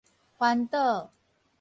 [0.39, 1.11] 翻倒